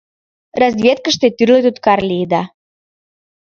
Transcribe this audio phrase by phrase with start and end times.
[0.61, 2.43] —Разведкыште тӱрлӧ туткар лиеда...